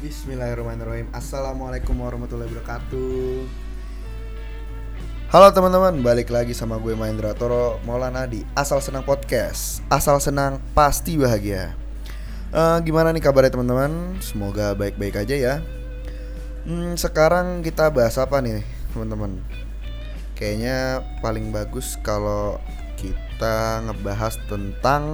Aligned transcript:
Bismillahirrahmanirrahim. 0.00 1.12
Assalamualaikum 1.12 1.92
warahmatullahi 1.92 2.48
wabarakatuh. 2.48 3.44
Halo 5.28 5.46
teman-teman, 5.52 6.00
balik 6.00 6.32
lagi 6.32 6.56
sama 6.56 6.80
gue 6.80 6.96
Mahendra 6.96 7.36
Toro 7.36 7.76
Maulana 7.84 8.24
di 8.24 8.40
Asal 8.56 8.80
Senang 8.80 9.04
Podcast. 9.04 9.84
Asal 9.92 10.16
senang 10.24 10.56
pasti 10.72 11.20
bahagia. 11.20 11.76
Eh, 12.48 12.78
Gimana 12.80 13.12
nih 13.12 13.20
kabarnya 13.20 13.52
teman-teman? 13.52 14.16
Semoga 14.24 14.72
baik-baik 14.72 15.20
aja 15.20 15.36
ya. 15.36 15.54
Hmm, 16.64 16.96
Sekarang 16.96 17.60
kita 17.60 17.92
bahas 17.92 18.16
apa 18.16 18.40
nih 18.40 18.64
teman-teman? 18.96 19.36
Kayaknya 20.32 21.04
paling 21.20 21.52
bagus 21.52 22.00
kalau 22.00 22.56
kita 22.96 23.84
ngebahas 23.84 24.40
tentang 24.48 25.04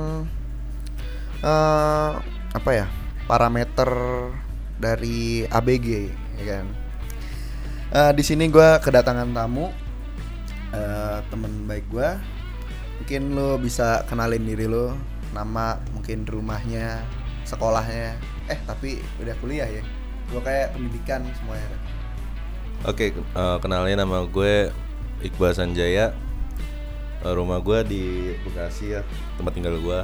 eh 1.42 2.12
apa 2.54 2.70
ya 2.70 2.86
parameter 3.26 3.90
dari 4.76 5.48
ABG 5.48 5.88
ya 6.40 6.44
kan? 6.44 6.66
Eh, 7.94 8.12
di 8.12 8.22
sini 8.26 8.50
gue 8.50 8.68
kedatangan 8.82 9.30
tamu 9.32 9.70
eh 10.74 11.18
temen 11.30 11.70
baik 11.70 11.86
gue 11.94 12.10
mungkin 12.98 13.22
lo 13.38 13.54
bisa 13.56 14.02
kenalin 14.10 14.42
diri 14.42 14.66
lo 14.66 14.98
nama 15.30 15.78
mungkin 15.94 16.26
rumahnya 16.26 17.04
sekolahnya. 17.46 18.18
Eh 18.50 18.58
tapi 18.66 19.00
udah 19.22 19.34
kuliah 19.38 19.68
ya? 19.70 19.82
Gue 20.32 20.42
kayak 20.42 20.74
pendidikan 20.74 21.22
semuanya. 21.38 21.68
Oke, 22.84 23.14
eh, 23.14 23.56
kenalnya 23.62 24.04
nama 24.04 24.26
gue 24.26 24.70
Iqbal 25.22 25.54
Sanjaya. 25.54 26.12
Eh, 27.24 27.32
rumah 27.32 27.58
gue 27.62 27.78
di 27.88 28.04
Bekasi 28.44 28.98
ya, 28.98 29.00
tempat 29.40 29.56
tinggal 29.56 29.78
gue. 29.80 30.00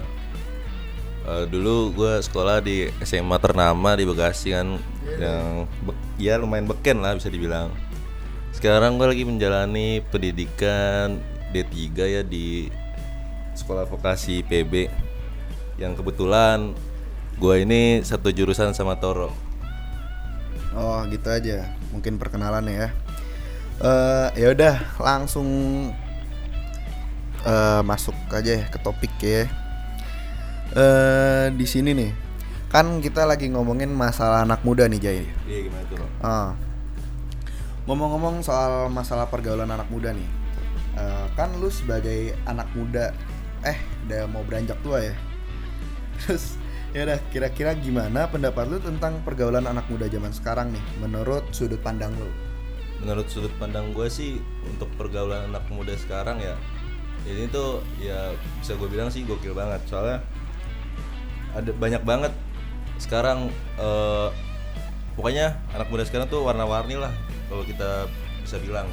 Eh, 1.23 1.47
dulu 1.47 1.95
gue 1.95 2.19
sekolah 2.19 2.59
di 2.59 2.91
SMA 3.07 3.39
ternama 3.39 3.95
di 3.95 4.03
Bekasi 4.03 4.59
kan, 4.59 4.75
yang 5.23 5.71
be- 5.87 5.95
ya 6.19 6.35
lumayan 6.35 6.67
beken 6.67 6.99
lah 6.99 7.15
bisa 7.15 7.31
dibilang. 7.31 7.71
Sekarang 8.51 8.99
gue 8.99 9.07
lagi 9.07 9.23
menjalani 9.23 10.03
pendidikan 10.11 11.23
D3 11.55 11.79
ya 12.11 12.23
di 12.27 12.67
sekolah 13.55 13.87
vokasi 13.87 14.43
PB, 14.43 14.91
yang 15.79 15.95
kebetulan 15.95 16.75
gue 17.39 17.55
ini 17.63 18.03
satu 18.03 18.35
jurusan 18.35 18.75
sama 18.75 18.99
Toro. 18.99 19.31
Oh 20.75 21.07
gitu 21.07 21.31
aja, 21.31 21.71
mungkin 21.95 22.19
perkenalan 22.19 22.67
ya. 22.67 22.91
Eh 23.79 24.43
ya 24.43 24.47
udah 24.59 24.75
langsung 24.99 25.47
eh 27.47 27.81
masuk 27.87 28.15
aja 28.35 28.59
ya 28.59 28.67
ke 28.67 28.79
topik 28.83 29.15
ya. 29.23 29.47
Eh 30.73 31.47
di 31.53 31.67
sini 31.69 31.93
nih, 31.93 32.11
kan 32.73 33.01
kita 33.05 33.29
lagi 33.29 33.53
ngomongin 33.53 33.93
masalah 33.93 34.45
anak 34.45 34.65
muda 34.65 34.89
nih 34.89 35.01
Jay. 35.01 35.21
Iya 35.45 35.69
gimana 35.69 35.85
tuh? 35.89 36.09
Ah. 36.25 36.57
Ngomong-ngomong 37.85 38.47
soal 38.47 38.89
masalah 38.89 39.27
pergaulan 39.29 39.69
anak 39.69 39.91
muda 39.91 40.15
nih, 40.15 40.29
eh, 40.97 41.27
kan 41.35 41.51
lu 41.59 41.67
sebagai 41.67 42.33
anak 42.47 42.71
muda, 42.79 43.11
eh 43.67 43.77
udah 44.07 44.31
mau 44.31 44.47
beranjak 44.47 44.79
tua 44.87 45.03
ya. 45.03 45.15
Terus 46.23 46.57
ya 46.95 47.05
udah 47.05 47.19
kira-kira 47.35 47.75
gimana 47.75 48.31
pendapat 48.31 48.71
lu 48.71 48.79
tentang 48.79 49.19
pergaulan 49.27 49.67
anak 49.67 49.85
muda 49.91 50.07
zaman 50.07 50.31
sekarang 50.31 50.71
nih, 50.71 50.85
menurut 51.03 51.43
sudut 51.51 51.83
pandang 51.83 52.15
lu? 52.17 52.31
menurut 53.03 53.27
sudut 53.27 53.51
pandang 53.59 53.91
gue 53.91 54.07
sih 54.07 54.39
untuk 54.63 54.87
pergaulan 54.95 55.51
anak 55.51 55.67
muda 55.75 55.93
sekarang 55.99 56.39
ya 56.39 56.55
ini 57.27 57.51
tuh 57.51 57.83
ya 57.99 58.31
bisa 58.63 58.79
gue 58.79 58.89
bilang 58.89 59.11
sih 59.11 59.27
gokil 59.27 59.55
banget 59.55 59.83
soalnya 59.91 60.23
ada 61.53 61.71
banyak 61.77 62.03
banget 62.05 62.33
sekarang 63.01 63.53
eh, 63.81 64.29
pokoknya 65.19 65.59
anak 65.77 65.89
muda 65.93 66.05
sekarang 66.07 66.29
tuh 66.29 66.45
warna-warni 66.47 66.97
lah 66.97 67.13
kalau 67.49 67.65
kita 67.67 68.09
bisa 68.43 68.57
bilang 68.63 68.89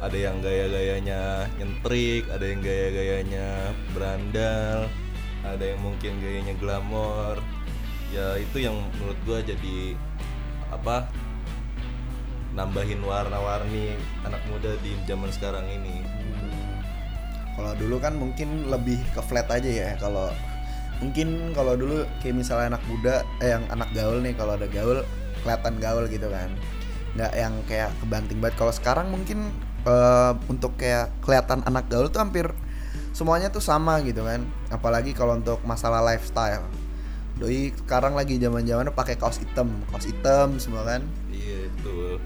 ada 0.00 0.16
yang 0.16 0.40
gaya-gayanya 0.40 1.48
nyentrik 1.60 2.24
ada 2.32 2.44
yang 2.44 2.60
gaya-gayanya 2.64 3.48
berandal 3.92 4.88
ada 5.44 5.64
yang 5.64 5.80
mungkin 5.80 6.20
gayanya 6.20 6.54
glamor 6.60 7.40
ya 8.10 8.36
itu 8.36 8.64
yang 8.64 8.76
menurut 8.98 9.18
gue 9.24 9.54
jadi 9.54 9.76
apa 10.72 11.08
nambahin 12.54 12.98
warna-warni 13.06 13.94
anak 14.26 14.42
muda 14.50 14.74
di 14.82 14.94
zaman 15.06 15.30
sekarang 15.30 15.66
ini. 15.70 16.02
Kalau 17.54 17.72
dulu 17.76 17.96
kan 18.02 18.16
mungkin 18.16 18.66
lebih 18.66 18.98
ke 19.14 19.20
flat 19.22 19.46
aja 19.50 19.70
ya. 19.70 19.90
Kalau 20.00 20.32
mungkin 21.00 21.56
kalau 21.56 21.74
dulu 21.74 22.04
kayak 22.20 22.36
misalnya 22.36 22.76
anak 22.76 22.84
muda, 22.86 23.24
eh 23.40 23.56
yang 23.56 23.64
anak 23.72 23.90
gaul 23.96 24.20
nih 24.20 24.36
kalau 24.36 24.54
ada 24.54 24.68
gaul 24.68 25.00
kelihatan 25.42 25.74
gaul 25.80 26.04
gitu 26.06 26.28
kan. 26.28 26.52
Nggak 27.16 27.32
yang 27.34 27.54
kayak 27.66 27.90
kebanting 28.04 28.38
banget. 28.38 28.56
Kalau 28.60 28.72
sekarang 28.72 29.06
mungkin 29.08 29.50
eh, 29.88 30.32
untuk 30.46 30.76
kayak 30.76 31.10
kelihatan 31.24 31.64
anak 31.64 31.88
gaul 31.88 32.12
tuh 32.12 32.20
hampir 32.20 32.52
semuanya 33.16 33.48
tuh 33.48 33.64
sama 33.64 34.04
gitu 34.04 34.22
kan. 34.22 34.44
Apalagi 34.68 35.16
kalau 35.16 35.40
untuk 35.40 35.58
masalah 35.64 36.04
lifestyle. 36.04 36.68
Doi 37.40 37.72
sekarang 37.72 38.12
lagi 38.12 38.36
zaman-zamannya 38.36 38.92
pakai 38.92 39.16
kaos 39.16 39.40
hitam, 39.40 39.72
kaos 39.88 40.04
hitam 40.04 40.60
semua 40.60 40.84
kan. 40.84 41.00
Iya 41.32 41.72
betul. 41.80 42.20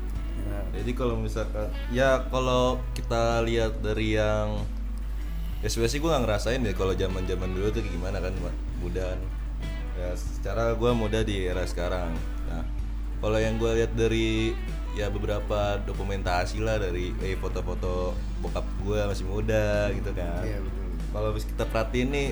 Ya, 0.44 0.58
Jadi 0.82 0.91
kalau 0.98 1.14
misalkan 1.22 1.70
ya 1.94 2.26
kalau 2.34 2.82
kita 2.98 3.38
lihat 3.46 3.78
dari 3.78 4.18
yang 4.18 4.58
ya 5.64 5.72
sebenarnya 5.72 5.92
sih 5.97 6.00
gue 6.04 6.10
nggak 6.12 6.25
ngerasain 6.28 6.60
deh 6.60 6.76
kalau 6.76 6.92
zaman 6.92 7.25
zaman 7.25 7.48
dulu 7.56 7.72
tuh 7.72 7.80
gimana 7.80 8.20
kan 8.20 8.36
Mbak, 8.36 8.54
muda 8.84 9.16
kan. 9.16 9.20
Ya 9.97 10.08
secara 10.12 10.76
gue 10.76 10.91
muda 10.92 11.25
di 11.25 11.48
era 11.48 11.64
sekarang. 11.64 12.12
Nah 12.52 12.69
kalau 13.25 13.41
yang 13.41 13.56
gue 13.56 13.72
lihat 13.80 13.97
dari 13.97 14.53
ya 14.92 15.08
beberapa 15.08 15.80
dokumentasi 15.88 16.60
lah 16.60 16.76
dari 16.76 17.16
eh, 17.24 17.41
foto-foto 17.41 18.12
bokap 18.44 18.69
gue 18.84 19.00
masih 19.08 19.24
muda 19.24 19.88
gitu 19.97 20.12
kan. 20.12 20.44
Iya. 20.44 20.60
Kalau 21.16 21.32
habis 21.32 21.48
kita 21.48 21.64
perhatiin 21.64 22.08
nih 22.12 22.28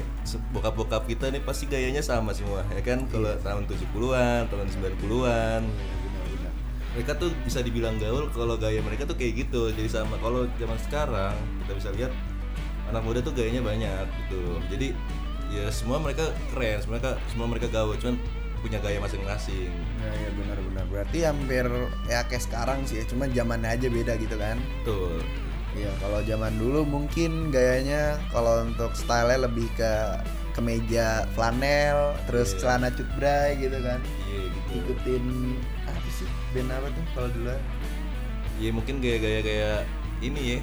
bokap-bokap 0.53 1.09
kita 1.09 1.33
nih 1.33 1.41
pasti 1.41 1.65
gayanya 1.73 2.05
sama 2.05 2.37
semua 2.37 2.61
ya 2.69 2.85
kan 2.85 3.09
kalau 3.09 3.33
tahun 3.41 3.65
70-an, 3.65 4.53
tahun 4.53 4.69
90-an. 4.69 5.63
benar-benar. 5.65 6.53
Mereka 7.01 7.13
tuh 7.17 7.33
bisa 7.49 7.65
dibilang 7.65 7.97
gaul 7.97 8.29
kalau 8.37 8.61
gaya 8.61 8.85
mereka 8.85 9.09
tuh 9.09 9.17
kayak 9.17 9.49
gitu. 9.49 9.73
Jadi 9.73 9.89
sama 9.89 10.21
kalau 10.21 10.45
zaman 10.61 10.77
sekarang 10.85 11.33
kita 11.65 11.73
bisa 11.81 11.89
lihat 11.97 12.13
anak 12.91 13.03
muda 13.05 13.19
tuh 13.23 13.35
gayanya 13.35 13.63
banyak 13.63 14.07
gitu. 14.27 14.43
Jadi 14.73 14.89
ya 15.53 15.69
semua 15.69 16.01
mereka 16.01 16.33
keren, 16.55 16.81
mereka 16.89 17.21
semua 17.29 17.47
mereka 17.47 17.67
gaul, 17.69 17.95
cuman 18.01 18.17
punya 18.63 18.79
gaya 18.79 19.03
masing-masing. 19.03 19.75
Ya, 19.99 20.11
ya 20.15 20.31
benar-benar. 20.39 20.85
Berarti 20.87 21.19
hampir 21.27 21.67
ya 22.07 22.23
kayak 22.31 22.43
sekarang 22.47 22.87
sih 22.87 23.03
ya, 23.03 23.05
cuma 23.11 23.27
zamannya 23.27 23.75
aja 23.75 23.89
beda 23.91 24.15
gitu 24.17 24.39
kan. 24.39 24.57
Betul. 24.83 25.19
Iya, 25.73 25.89
kalau 26.05 26.21
zaman 26.23 26.53
dulu 26.61 26.85
mungkin 26.85 27.49
gayanya 27.49 28.21
kalau 28.29 28.61
untuk 28.69 28.93
style 28.93 29.41
lebih 29.41 29.67
ke 29.73 29.93
kemeja 30.53 31.25
flanel, 31.33 32.13
terus 32.29 32.53
Iya. 32.53 32.59
celana 32.61 32.89
cutbray 32.93 33.57
gitu 33.57 33.79
kan. 33.81 33.99
Iya 34.31 34.43
gitu. 34.53 34.71
Ikutin 34.85 35.25
apa 35.89 36.09
sih 36.13 36.29
band 36.53 36.71
apa 36.71 36.87
tuh 36.93 37.05
kalau 37.17 37.29
dulu? 37.33 37.57
Ya 38.61 38.71
mungkin 38.71 39.01
gaya-gaya 39.01 39.41
kayak 39.41 39.79
ini 40.21 40.41
ya. 40.41 40.59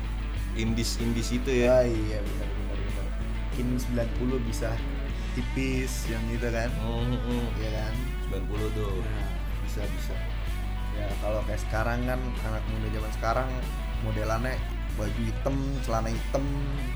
Indis 0.57 0.97
indis 1.01 1.29
itu 1.29 1.49
Ya, 1.49 1.81
ya. 1.83 1.89
iya 1.89 2.19
benar 2.21 2.49
benar 2.49 2.77
benar. 2.77 3.07
Mungkin 3.53 3.67
90 4.41 4.49
bisa 4.49 4.69
tipis 5.35 6.07
yang 6.09 6.23
gitu 6.31 6.47
kan. 6.49 6.69
Hmm, 6.81 7.13
hmm. 7.13 7.45
Iya 7.59 7.69
kan? 7.83 7.93
90 8.33 8.77
tuh. 8.77 8.93
Nah, 9.03 9.29
bisa 9.65 9.81
bisa. 9.85 10.15
Ya 10.97 11.07
kalau 11.21 11.39
kayak 11.45 11.61
sekarang 11.63 11.99
kan 12.09 12.19
anak 12.43 12.63
muda 12.73 12.87
zaman 12.91 13.11
sekarang 13.15 13.49
modelannya 14.03 14.55
baju 14.97 15.21
hitam, 15.23 15.55
celana 15.85 16.11
hitam, 16.11 16.43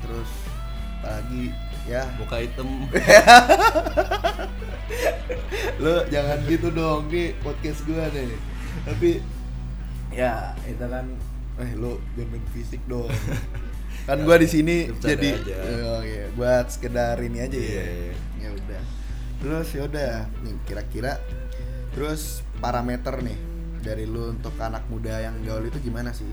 terus 0.04 0.28
apalagi 1.00 1.52
ya 1.84 2.04
Muka 2.16 2.40
hitam. 2.40 2.68
lo 5.82 6.04
jangan 6.08 6.38
gitu 6.48 6.68
dong 6.72 7.08
nih 7.08 7.36
podcast 7.40 7.84
gua 7.88 8.08
nih 8.12 8.36
tapi 8.84 9.20
ya 10.12 10.52
itu 10.64 10.84
kan 10.84 11.06
eh 11.62 11.72
lo 11.78 12.02
jangan 12.18 12.28
main 12.34 12.44
fisik 12.50 12.82
dong. 12.90 13.10
Kan 14.08 14.26
gua 14.26 14.36
di 14.36 14.48
sini 14.50 14.90
Bercanda 14.90 15.08
jadi 15.14 15.30
aja. 15.32 15.56
oh, 15.88 16.02
iya, 16.02 16.24
buat 16.34 16.66
sekedar 16.68 17.16
ini 17.22 17.38
aja 17.40 17.56
ya. 17.56 17.70
Iya. 17.70 17.84
ya 18.42 18.48
udah. 18.52 18.82
Terus 19.40 19.68
ya 19.70 19.82
udah. 19.86 20.14
Nih 20.42 20.54
kira-kira 20.66 21.12
terus 21.94 22.42
parameter 22.58 23.22
nih 23.22 23.38
dari 23.80 24.04
lu 24.08 24.34
untuk 24.34 24.56
anak 24.58 24.82
muda 24.90 25.22
yang 25.22 25.38
gaul 25.46 25.62
itu 25.64 25.78
gimana 25.78 26.10
sih? 26.10 26.26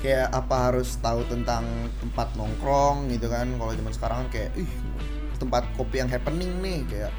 Kayak 0.00 0.32
apa 0.32 0.72
harus 0.72 0.96
tahu 0.98 1.24
tentang 1.30 1.64
tempat 2.02 2.34
nongkrong 2.34 3.08
gitu 3.14 3.30
kan? 3.30 3.48
Kalau 3.54 3.72
zaman 3.72 3.92
sekarang 3.94 4.18
kan 4.26 4.28
kayak 4.34 4.50
ih 4.58 4.70
tempat 5.38 5.64
kopi 5.78 6.02
yang 6.02 6.10
happening 6.10 6.52
nih. 6.60 6.84
Kayak 6.90 7.12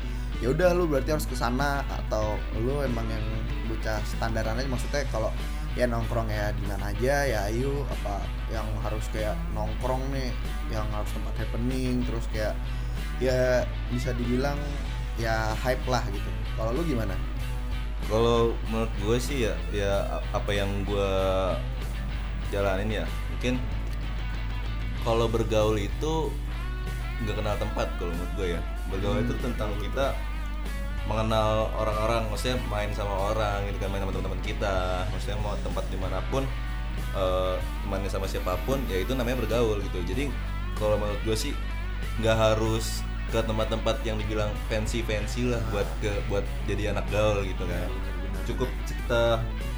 ya 0.44 0.48
udah 0.52 0.76
lu 0.76 0.86
berarti 0.86 1.16
harus 1.16 1.26
ke 1.26 1.34
sana. 1.34 1.82
Atau 1.90 2.38
lu 2.60 2.84
emang 2.86 3.08
yang 3.08 3.24
bocah 3.66 3.98
standaran 4.04 4.60
aja? 4.60 4.70
Maksudnya 4.70 5.08
kalau 5.10 5.34
ya 5.72 5.88
nongkrong 5.88 6.28
ya 6.28 6.52
di 6.52 6.64
mana 6.68 6.92
aja 6.92 7.16
ya 7.24 7.40
ayo 7.48 7.88
apa 7.88 8.20
yang 8.52 8.68
harus 8.84 9.08
kayak 9.16 9.40
nongkrong 9.56 10.04
nih 10.12 10.36
yang 10.68 10.84
harus 10.92 11.08
tempat 11.16 11.48
happening 11.48 12.04
terus 12.04 12.28
kayak 12.36 12.52
ya 13.24 13.64
bisa 13.88 14.12
dibilang 14.12 14.60
ya 15.16 15.56
hype 15.64 15.86
lah 15.88 16.04
gitu. 16.12 16.32
Kalau 16.60 16.76
lu 16.76 16.84
gimana? 16.84 17.16
Kalau 18.10 18.52
menurut 18.68 18.92
gue 19.00 19.18
sih 19.22 19.48
ya 19.48 19.54
ya 19.72 20.20
apa 20.36 20.52
yang 20.52 20.84
gue 20.84 21.12
jalanin 22.52 23.04
ya 23.04 23.06
mungkin 23.32 23.56
kalau 25.08 25.32
bergaul 25.32 25.80
itu 25.80 26.34
nggak 27.24 27.38
kenal 27.38 27.56
tempat 27.56 27.88
kalau 27.96 28.12
menurut 28.12 28.34
gue 28.36 28.48
ya. 28.58 28.62
Bergaul 28.92 29.24
itu 29.24 29.34
tentang 29.40 29.72
kita 29.80 30.12
mengenal 31.10 31.74
orang-orang 31.78 32.30
maksudnya 32.30 32.62
main 32.70 32.94
sama 32.94 33.34
orang 33.34 33.66
gitu 33.70 33.78
kan 33.82 33.90
main 33.90 34.02
sama 34.04 34.14
teman-teman 34.14 34.42
kita. 34.46 35.06
Maksudnya 35.10 35.38
mau 35.42 35.58
tempat 35.62 35.86
di 35.90 35.98
mana 35.98 36.20
pun 36.30 36.44
eh 37.12 37.56
temannya 37.84 38.10
sama 38.12 38.28
siapa 38.28 38.56
pun 38.68 38.80
ya 38.88 39.02
itu 39.02 39.12
namanya 39.16 39.44
bergaul 39.44 39.80
gitu. 39.82 40.00
Jadi 40.06 40.30
kalau 40.78 40.96
menurut 41.00 41.22
gue 41.24 41.38
sih 41.38 41.54
nggak 42.20 42.38
harus 42.38 43.02
ke 43.32 43.40
tempat-tempat 43.40 44.04
yang 44.04 44.20
dibilang 44.20 44.52
fancy 44.68 45.00
fancy 45.08 45.48
lah 45.48 45.60
buat 45.72 45.88
ke 46.04 46.12
buat 46.28 46.44
jadi 46.68 46.92
anak 46.92 47.08
gaul 47.10 47.48
gitu 47.48 47.64
kan. 47.64 47.90
Cukup 48.44 48.70
kita 48.88 49.40
ki- 49.40 49.71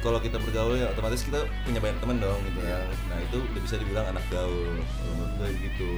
kalau 0.00 0.16
kita 0.16 0.40
bergaul 0.40 0.80
ya 0.80 0.88
otomatis 0.88 1.20
kita 1.20 1.44
punya 1.68 1.76
banyak 1.76 1.98
teman 2.00 2.16
dong 2.16 2.40
gitu 2.48 2.60
kan 2.64 2.88
nah 3.12 3.18
itu 3.20 3.36
udah 3.36 3.60
bisa 3.60 3.76
dibilang 3.76 4.06
anak 4.08 4.24
gaul 4.32 4.80
menurut 5.04 5.32
gue 5.40 5.48
gitu 5.60 5.90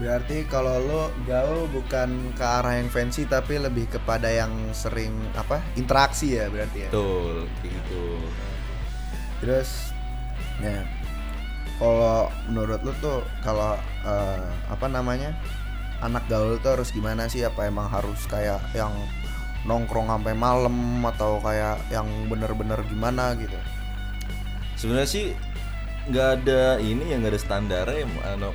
Berarti 0.00 0.48
kalau 0.50 0.82
lo 0.82 1.02
gaul 1.30 1.70
bukan 1.70 2.34
ke 2.34 2.42
arah 2.42 2.74
yang 2.74 2.90
fancy 2.90 3.22
tapi 3.22 3.60
lebih 3.60 3.86
kepada 3.86 4.26
yang 4.26 4.50
sering 4.74 5.14
apa? 5.38 5.62
interaksi 5.78 6.42
ya 6.42 6.50
berarti 6.50 6.86
ya. 6.86 6.90
betul 6.90 7.46
kayak 7.62 7.70
gitu 7.70 8.04
Terus 9.42 9.70
ya 10.62 10.82
kalau 11.82 12.30
menurut 12.46 12.78
lu 12.86 12.94
tuh 13.02 13.26
kalau 13.42 13.74
eh, 14.06 14.46
apa 14.70 14.86
namanya? 14.86 15.34
anak 16.02 16.26
gaul 16.26 16.58
tuh 16.58 16.78
harus 16.78 16.90
gimana 16.90 17.30
sih? 17.30 17.46
Apa 17.46 17.70
emang 17.70 17.86
harus 17.86 18.26
kayak 18.26 18.58
yang 18.74 18.90
nongkrong 19.62 20.10
sampai 20.10 20.34
malam 20.34 21.02
atau 21.06 21.38
kayak 21.38 21.78
yang 21.90 22.06
bener-bener 22.26 22.82
gimana 22.90 23.38
gitu? 23.38 23.54
sebenarnya 24.82 25.08
sih 25.08 25.26
nggak 26.10 26.28
ada 26.42 26.82
ini 26.82 27.14
ya 27.14 27.22
nggak 27.22 27.38
ada 27.38 27.42
standar 27.42 27.86
ya 27.86 28.02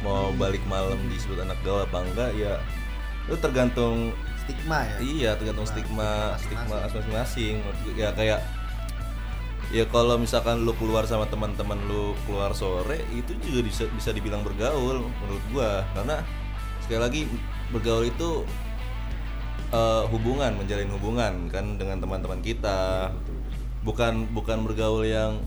mau, 0.04 0.36
balik 0.36 0.60
malam 0.68 1.00
disebut 1.08 1.40
anak 1.40 1.56
gaul 1.64 1.80
apa 1.80 2.04
enggak 2.04 2.32
ya 2.36 2.60
itu 3.24 3.40
tergantung 3.40 4.12
Stigma 4.44 4.84
ya. 4.84 4.96
iya 5.00 5.32
tergantung 5.36 5.68
stigma 5.68 6.36
stigma 6.40 6.88
masing-masing 6.88 7.64
ya 7.96 8.12
kayak 8.16 8.44
ya 9.72 9.84
kalau 9.92 10.16
misalkan 10.16 10.64
lu 10.64 10.72
keluar 10.80 11.04
sama 11.04 11.28
teman-teman 11.28 11.76
lu 11.88 12.16
keluar 12.24 12.56
sore 12.56 13.04
itu 13.12 13.36
juga 13.44 13.64
bisa 13.64 13.84
bisa 13.92 14.16
dibilang 14.16 14.44
bergaul 14.44 15.04
menurut 15.04 15.44
gua 15.52 15.84
karena 15.92 16.24
sekali 16.84 17.00
lagi 17.04 17.22
bergaul 17.76 18.08
itu 18.08 18.48
eh, 19.72 20.04
hubungan 20.12 20.52
menjalin 20.56 20.92
hubungan 20.96 21.34
kan 21.52 21.66
dengan 21.76 22.00
teman-teman 22.00 22.40
kita. 22.40 23.12
Bukan 23.84 24.32
bukan 24.36 24.68
bergaul 24.68 25.08
yang 25.08 25.40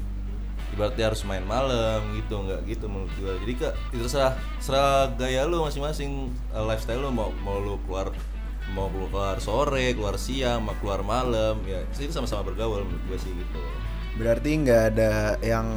ibaratnya 0.70 1.11
harus 1.11 1.26
main 1.26 1.43
malam 1.44 2.00
gitu 2.14 2.46
nggak 2.46 2.61
gitu 2.69 2.87
menurut 2.87 3.12
gua. 3.19 3.34
Jadi 3.43 3.52
kak 3.58 3.75
itu 3.90 4.02
terserah 4.06 4.32
serah 4.62 5.11
gaya 5.19 5.44
lu 5.44 5.67
masing-masing 5.67 6.31
eh, 6.55 6.64
lifestyle 6.64 7.02
lu 7.02 7.11
mau 7.11 7.34
mau 7.43 7.58
lu 7.58 7.76
keluar 7.84 8.14
mau 8.70 8.87
keluar 8.87 9.43
sore 9.43 9.90
keluar 9.99 10.14
siang 10.14 10.62
mau 10.62 10.78
keluar 10.78 11.02
malam 11.02 11.58
ya 11.66 11.82
itu 11.90 12.14
sama-sama 12.14 12.46
bergaul 12.46 12.87
menurut 12.87 13.05
gua 13.08 13.19
sih 13.19 13.32
gitu. 13.34 13.61
Berarti 14.20 14.50
nggak 14.62 14.82
ada 14.94 15.12
yang 15.40 15.69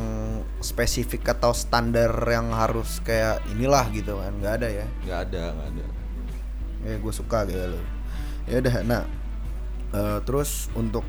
spesifik 0.60 1.38
atau 1.38 1.54
standar 1.56 2.12
yang 2.28 2.52
harus 2.52 3.00
kayak 3.06 3.40
inilah 3.56 3.88
gitu 3.94 4.20
kan? 4.20 4.34
Nggak 4.42 4.54
ada 4.62 4.68
ya? 4.84 4.88
nggak 5.06 5.20
ada 5.30 5.44
nggak 5.54 5.70
ada. 5.74 5.86
Ya 6.84 6.96
gue 7.00 7.14
suka 7.16 7.48
gitu 7.48 7.64
lo 7.64 8.03
ya 8.50 8.60
udah 8.60 8.76
nah 8.84 9.04
eh, 9.94 10.20
terus 10.28 10.68
untuk 10.76 11.06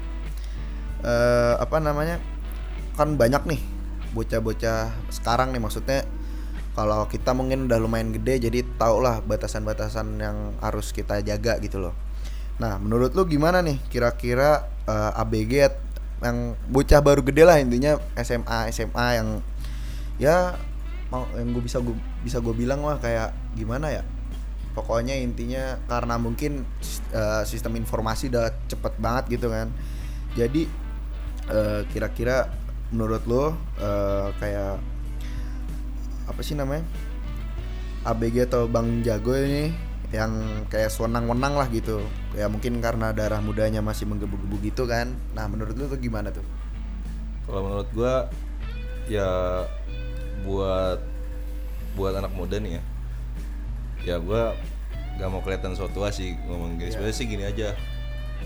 eh, 1.02 1.54
apa 1.58 1.76
namanya 1.82 2.19
kan 2.94 3.19
banyak 3.19 3.42
nih 3.50 3.60
bocah-bocah 4.14 4.94
sekarang 5.10 5.50
nih 5.50 5.62
maksudnya 5.62 6.06
kalau 6.75 7.06
kita 7.06 7.31
mungkin 7.34 7.70
udah 7.70 7.78
lumayan 7.78 8.10
gede 8.10 8.50
jadi 8.50 8.66
tau 8.78 8.98
lah 8.98 9.22
batasan-batasan 9.22 10.19
yang 10.19 10.58
harus 10.58 10.90
kita 10.90 11.22
jaga 11.22 11.62
gitu 11.62 11.78
loh. 11.78 11.94
Nah 12.58 12.82
menurut 12.82 13.14
lu 13.14 13.26
gimana 13.31 13.62
nih 13.62 13.78
kira-kira 13.90 14.66
eh, 14.87 15.20
ABG 15.22 15.70
yang 16.22 16.58
bocah 16.70 17.00
baru 17.02 17.22
gede 17.22 17.42
lah 17.46 17.58
intinya 17.62 17.98
SMA 18.19 18.70
SMA 18.75 19.06
yang 19.19 19.28
ya 20.19 20.58
yang 21.14 21.48
gue 21.54 21.62
bisa 21.62 21.78
gue 21.78 21.94
bisa 22.26 22.42
gue 22.42 22.54
bilang 22.54 22.82
mah 22.82 22.98
kayak 22.98 23.30
gimana 23.54 23.90
ya 23.90 24.02
pokoknya 24.75 25.15
intinya 25.15 25.79
karena 25.87 26.19
mungkin 26.19 26.67
eh, 27.15 27.43
sistem 27.47 27.79
informasi 27.79 28.29
udah 28.29 28.50
cepet 28.67 28.94
banget 28.99 29.38
gitu 29.38 29.49
kan. 29.49 29.71
Jadi 30.35 30.67
eh, 31.49 31.81
kira-kira 31.94 32.50
menurut 32.91 33.23
lo 33.25 33.55
eh, 33.79 34.29
kayak 34.43 34.76
apa 36.25 36.41
sih 36.43 36.59
namanya 36.59 36.82
ABG 38.05 38.50
atau 38.50 38.67
Bang 38.69 39.00
Jago 39.06 39.32
ini 39.32 39.73
yang 40.12 40.67
kayak 40.69 40.91
sewenang-wenang 40.91 41.55
lah 41.55 41.71
gitu. 41.71 42.03
Ya 42.35 42.50
mungkin 42.50 42.82
karena 42.82 43.15
darah 43.15 43.38
mudanya 43.41 43.81
masih 43.81 44.11
menggebu-gebu 44.11 44.61
gitu 44.67 44.85
kan. 44.91 45.15
Nah 45.32 45.47
menurut 45.47 45.75
lu 45.79 45.87
tuh 45.87 45.99
gimana 45.99 46.35
tuh? 46.35 46.44
Kalau 47.47 47.61
menurut 47.62 47.88
gua 47.94 48.15
ya 49.06 49.62
buat 50.44 50.99
buat 51.94 52.12
anak 52.19 52.32
muda 52.35 52.59
nih 52.59 52.81
ya 52.81 52.82
ya 54.04 54.20
gua 54.20 54.52
gak 55.16 55.30
mau 55.30 55.40
kelihatan 55.40 55.72
so 55.78 55.88
tua 55.90 56.12
sih 56.12 56.36
ngomong 56.46 56.76
gini. 56.78 56.92
Sebenarnya 56.92 57.16
sih 57.16 57.26
gini 57.26 57.44
aja. 57.44 57.68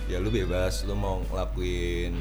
Ya 0.07 0.17
lu 0.23 0.31
bebas. 0.31 0.87
Lu 0.87 0.95
mau 0.95 1.21
ngelakuin 1.29 2.15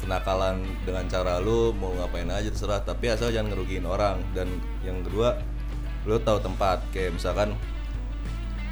kenakalan 0.00 0.64
dengan 0.88 1.04
cara 1.12 1.38
lu 1.38 1.76
mau 1.76 1.92
ngapain 1.94 2.28
aja 2.28 2.50
terserah. 2.50 2.82
Tapi 2.82 3.12
asal 3.12 3.30
jangan 3.30 3.54
ngerugiin 3.54 3.86
orang. 3.86 4.20
Dan 4.34 4.60
yang 4.82 5.00
kedua 5.06 5.38
lu 6.08 6.18
tahu 6.20 6.40
tempat. 6.40 6.82
Kayak 6.90 7.20
misalkan 7.20 7.54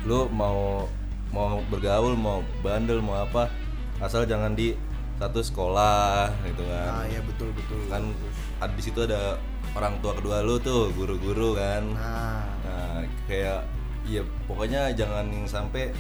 lu 0.09 0.27
mau 0.33 0.89
mau 1.29 1.61
bergaul 1.69 2.17
mau 2.17 2.41
bandel 2.65 3.05
mau 3.05 3.21
apa 3.21 3.53
asal 4.01 4.25
jangan 4.25 4.57
di 4.57 4.73
satu 5.21 5.43
sekolah 5.43 6.31
gitu 6.47 6.63
kan. 6.65 6.87
Nah 7.03 7.07
ya 7.11 7.21
betul 7.21 7.53
betul. 7.53 7.83
Kan 7.93 8.15
ada 8.63 8.73
di 8.73 8.83
situ 8.83 9.05
ada 9.05 9.37
orang 9.77 10.01
tua 10.01 10.13
kedua 10.17 10.41
lu 10.41 10.57
tuh 10.63 10.93
guru-guru 10.95 11.59
kan. 11.59 11.83
Nah. 11.93 12.45
Nah 12.65 13.05
kayak 13.29 13.67
ya 14.09 14.25
pokoknya 14.49 14.95
jangan 14.97 15.29
yang 15.29 15.45
sampai 15.45 15.93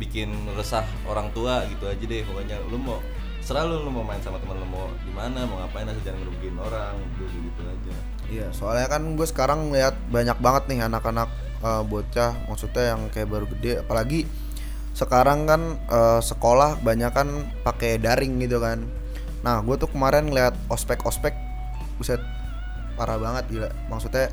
bikin 0.00 0.32
resah 0.56 0.84
orang 1.04 1.28
tua 1.36 1.66
gitu 1.68 1.84
aja 1.84 2.00
deh. 2.00 2.22
Pokoknya 2.24 2.56
lu 2.72 2.80
mau 2.80 3.00
serah 3.40 3.64
lu, 3.64 3.88
mau 3.88 4.04
main 4.04 4.20
sama 4.20 4.36
teman 4.40 4.60
lu 4.60 4.68
mau 4.68 4.86
di 5.00 5.12
mana 5.16 5.48
mau 5.48 5.64
ngapain 5.64 5.88
asal 5.88 6.04
jangan 6.04 6.20
ngerugiin 6.24 6.56
orang 6.60 6.94
gitu 7.16 7.24
gitu 7.40 7.60
aja. 7.64 7.94
Iya, 8.30 8.46
soalnya 8.54 8.86
kan 8.86 9.02
gue 9.16 9.26
sekarang 9.26 9.72
lihat 9.74 9.96
banyak 10.12 10.38
banget 10.38 10.62
nih 10.70 10.86
anak-anak 10.86 11.28
eh, 11.64 11.82
bocah, 11.88 12.36
maksudnya 12.46 12.94
yang 12.94 13.08
kayak 13.10 13.28
baru 13.32 13.48
gede, 13.56 13.82
apalagi 13.82 14.28
sekarang 14.94 15.48
kan 15.48 15.80
eh, 15.88 16.20
sekolah 16.20 16.78
banyak 16.84 17.10
kan 17.10 17.28
pakai 17.64 17.96
daring 17.98 18.38
gitu 18.44 18.60
kan. 18.60 18.84
Nah, 19.40 19.64
gue 19.64 19.74
tuh 19.80 19.88
kemarin 19.88 20.28
lihat 20.30 20.52
ospek-ospek, 20.68 21.32
buset 21.96 22.20
parah 23.00 23.16
banget 23.16 23.48
gila. 23.48 23.68
Maksudnya 23.88 24.28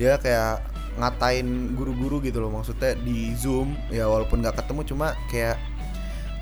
dia 0.00 0.16
kayak 0.16 0.64
ngatain 0.96 1.76
guru-guru 1.76 2.24
gitu 2.24 2.40
loh, 2.40 2.48
maksudnya 2.48 2.96
di 2.96 3.36
zoom 3.36 3.76
ya 3.92 4.08
walaupun 4.08 4.40
nggak 4.40 4.56
ketemu 4.64 4.80
cuma 4.88 5.12
kayak 5.28 5.60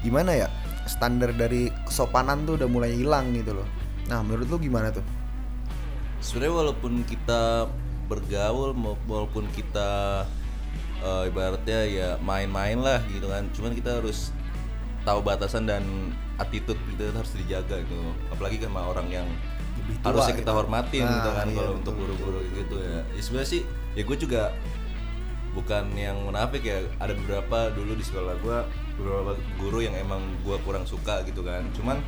gimana 0.06 0.46
ya 0.46 0.48
standar 0.86 1.34
dari 1.34 1.74
kesopanan 1.82 2.46
tuh 2.46 2.54
udah 2.62 2.68
mulai 2.70 2.94
hilang 2.94 3.34
gitu 3.34 3.58
loh. 3.58 3.66
Nah, 4.06 4.22
menurut 4.22 4.46
lu 4.46 4.62
gimana 4.62 4.94
tuh? 4.94 5.02
sebenarnya 6.24 6.54
walaupun 6.56 7.04
kita 7.04 7.68
bergaul 8.08 8.72
walaupun 9.04 9.44
kita 9.52 10.24
eh, 11.04 11.28
ibaratnya 11.28 11.80
ya 11.84 12.08
main-main 12.24 12.80
lah 12.80 13.04
gitu 13.12 13.28
kan 13.28 13.44
cuman 13.52 13.76
kita 13.76 14.00
harus 14.00 14.32
tahu 15.04 15.20
batasan 15.20 15.68
dan 15.68 15.84
attitude 16.40 16.80
gitu 16.88 17.12
harus 17.12 17.32
dijaga 17.36 17.84
gitu 17.84 18.00
apalagi 18.32 18.56
sama 18.56 18.88
orang 18.88 19.12
yang 19.12 19.28
Lebih 19.84 19.96
tua 20.00 20.08
harusnya 20.10 20.34
kita 20.34 20.48
gitu. 20.48 20.56
hormatin 20.56 21.04
gitu 21.04 21.28
Nah, 21.28 21.36
kan 21.36 21.46
iya, 21.46 21.56
kalau 21.56 21.70
betul, 21.70 21.80
untuk 21.84 21.94
guru-guru 22.00 22.38
gitu 22.56 22.76
ya. 22.80 22.98
ya 23.12 23.20
sebenarnya 23.20 23.50
sih 23.52 23.62
ya 23.94 24.02
gue 24.02 24.16
juga 24.16 24.42
bukan 25.54 25.84
yang 25.94 26.16
munafik 26.24 26.62
ya. 26.64 26.82
Ada 26.98 27.12
beberapa 27.14 27.68
dulu 27.70 27.92
di 27.94 28.04
sekolah 28.04 28.34
gue 28.40 28.58
beberapa 28.96 29.32
guru 29.60 29.78
yang 29.84 29.94
emang 29.94 30.24
gue 30.42 30.56
kurang 30.64 30.88
suka 30.88 31.20
gitu 31.28 31.44
kan. 31.44 31.62
Cuman 31.76 32.00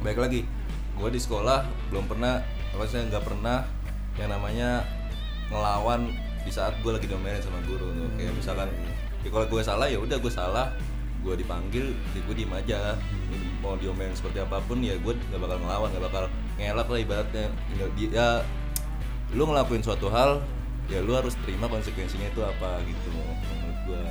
baik 0.00 0.18
lagi 0.18 0.48
gue 0.94 1.08
di 1.10 1.20
sekolah 1.20 1.62
belum 1.90 2.08
pernah 2.08 2.40
apa 2.74 2.84
sih 2.88 2.98
nggak 2.98 3.22
pernah 3.22 3.62
yang 4.16 4.30
namanya 4.30 4.82
ngelawan 5.50 6.10
di 6.44 6.50
saat 6.50 6.74
gue 6.82 6.90
lagi 6.90 7.06
domain 7.06 7.38
sama 7.44 7.60
guru 7.68 7.84
tuh. 7.92 8.08
Kayak 8.16 8.32
misalkan 8.34 8.68
ya 9.20 9.28
kalau 9.28 9.46
gue 9.46 9.60
salah 9.60 9.86
ya 9.86 9.98
udah 10.00 10.16
gue 10.18 10.32
salah 10.32 10.72
gue 11.24 11.34
dipanggil 11.36 11.92
ya 12.16 12.20
gue 12.24 12.34
diem 12.34 12.52
aja. 12.52 12.96
Mau 13.62 13.76
diomelin 13.76 14.12
seperti 14.12 14.40
apa 14.40 14.58
pun 14.64 14.80
ya 14.80 14.96
gue 14.96 15.12
nggak 15.14 15.40
bakal 15.40 15.56
ngelawan 15.60 15.88
nggak 15.94 16.04
bakal 16.08 16.24
ngelak 16.56 16.86
lah 16.86 16.98
ibaratnya 16.98 17.44
Nggak- 17.74 17.92
di- 17.94 18.12
ya 18.12 18.28
lu 19.32 19.44
ngelakuin 19.44 19.82
suatu 19.82 20.06
hal 20.08 20.38
ya 20.86 21.00
lu 21.00 21.12
harus 21.12 21.34
terima 21.42 21.66
konsekuensinya 21.66 22.28
itu 22.28 22.40
apa 22.40 22.78
gitu 22.84 23.08
menurut 23.10 23.78
gue 23.84 24.02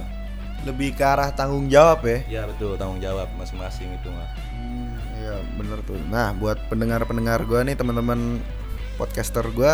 Lebih 0.63 0.95
ke 0.95 1.03
arah 1.03 1.27
tanggung 1.29 1.67
jawab 1.67 2.03
ya. 2.03 2.19
ya 2.25 2.41
betul 2.47 2.75
tanggung 2.75 2.97
jawab 2.97 3.27
masing-masing 3.35 3.93
itu 3.93 4.07
mah 4.07 4.27
Hmm, 4.49 4.95
Iya 5.13 5.35
bener 5.55 5.79
tuh. 5.83 5.99
Nah 6.07 6.31
buat 6.31 6.55
pendengar-pendengar 6.67 7.43
gue 7.43 7.59
nih 7.63 7.75
teman-teman 7.75 8.39
podcaster 8.95 9.43
gue, 9.45 9.73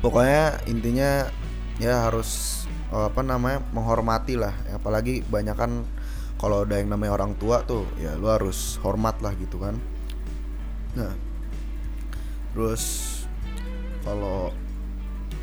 pokoknya 0.00 0.58
intinya 0.66 1.30
ya 1.78 2.10
harus 2.10 2.62
eh, 2.90 3.06
apa 3.06 3.22
namanya 3.22 3.62
menghormati 3.70 4.34
lah. 4.34 4.50
Apalagi 4.70 5.22
banyak 5.22 5.54
kan 5.54 5.86
kalau 6.36 6.66
ada 6.66 6.82
yang 6.82 6.90
namanya 6.90 7.14
orang 7.14 7.38
tua 7.38 7.62
tuh, 7.62 7.86
ya 7.96 8.16
lu 8.18 8.26
harus 8.26 8.82
hormat 8.82 9.18
lah 9.20 9.30
gitu 9.36 9.62
kan. 9.62 9.78
Nah 10.96 11.12
terus 12.50 12.84
kalau 14.02 14.50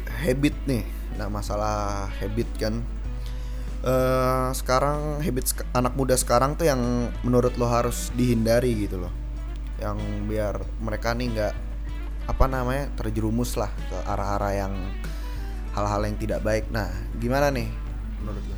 habit 0.10 0.56
nih, 0.66 0.84
nah 1.16 1.30
masalah 1.30 2.10
habit 2.20 2.50
kan. 2.58 2.82
eh 3.86 4.50
sekarang 4.58 5.22
habit 5.22 5.54
anak 5.78 5.94
muda 5.94 6.18
sekarang 6.18 6.58
tuh 6.58 6.66
yang 6.66 7.14
menurut 7.22 7.54
lo 7.62 7.70
harus 7.70 8.10
dihindari 8.18 8.74
gitu 8.90 8.98
loh. 8.98 9.14
Yang 9.78 10.02
biar 10.26 10.56
mereka 10.82 11.14
nih 11.14 11.28
nggak 11.38 11.54
apa 12.28 12.46
namanya 12.50 12.90
terjerumus 12.98 13.54
lah 13.56 13.70
ke 13.88 13.98
arah-arah 14.04 14.54
yang 14.58 14.74
hal-hal 15.78 16.02
yang 16.10 16.18
tidak 16.18 16.42
baik. 16.42 16.66
Nah 16.74 16.90
gimana 17.22 17.54
nih 17.54 17.70
menurut 18.20 18.44
lo? 18.50 18.58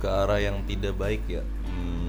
Ke 0.00 0.08
arah 0.08 0.40
yang 0.40 0.64
tidak 0.64 0.96
baik 0.96 1.22
ya? 1.28 1.44
Hmm, 1.68 2.03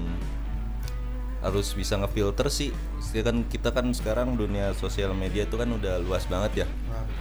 harus 1.44 1.72
bisa 1.76 2.00
ngefilter 2.00 2.48
sih. 2.48 2.70
Kan 3.16 3.44
kita 3.48 3.72
kan 3.72 3.92
sekarang 3.92 4.36
dunia 4.36 4.72
sosial 4.76 5.12
media 5.12 5.44
itu 5.44 5.56
kan 5.56 5.68
udah 5.68 6.00
luas 6.02 6.24
banget 6.28 6.64
ya. 6.64 6.66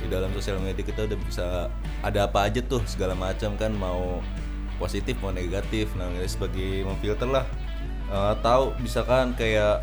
Di 0.01 0.07
dalam 0.11 0.31
sosial 0.35 0.59
media 0.59 0.83
kita 0.83 1.07
udah 1.07 1.17
bisa 1.23 1.47
ada 2.03 2.19
apa 2.27 2.47
aja 2.47 2.59
tuh 2.63 2.83
segala 2.87 3.15
macam 3.15 3.55
kan 3.55 3.71
mau 3.75 4.19
positif 4.75 5.15
mau 5.23 5.31
negatif. 5.31 5.91
Nah 5.95 6.11
ini 6.11 6.27
sebagai 6.27 6.83
memfilter 6.83 7.27
lah. 7.27 7.45
Eh, 8.11 8.33
tahu 8.43 8.75
misalkan 8.81 9.33
kayak 9.33 9.81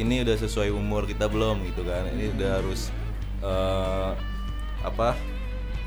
ini 0.00 0.24
udah 0.24 0.36
sesuai 0.40 0.72
umur 0.72 1.04
kita 1.04 1.28
belum 1.28 1.64
gitu 1.68 1.84
kan. 1.84 2.08
Ini 2.12 2.32
udah 2.36 2.50
harus 2.60 2.92
eh, 3.40 4.10
apa 4.82 5.16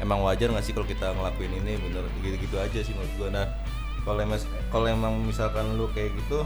emang 0.01 0.23
wajar 0.23 0.51
nggak 0.51 0.65
sih 0.65 0.73
kalau 0.73 0.87
kita 0.87 1.13
ngelakuin 1.13 1.53
ini? 1.65 1.77
Bener 1.81 2.03
gitu-gitu 2.21 2.55
aja 2.57 2.79
sih 2.81 2.93
menurut 2.93 3.13
gua. 3.17 3.29
Nah 3.29 3.47
kalau 4.69 4.85
emang 4.85 5.17
misalkan 5.25 5.65
lu 5.81 5.89
kayak 5.93 6.13
gitu 6.13 6.45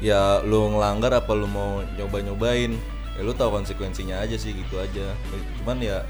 ya 0.00 0.44
lu 0.44 0.76
ngelanggar 0.76 1.12
apa 1.16 1.32
lu 1.32 1.48
mau 1.48 1.80
nyoba-nyobain? 1.96 2.76
Ya 3.16 3.20
lu 3.24 3.32
tahu 3.32 3.48
konsekuensinya 3.60 4.20
aja 4.20 4.36
sih 4.36 4.52
gitu 4.52 4.76
aja. 4.76 5.16
Cuman 5.62 5.80
ya 5.80 6.04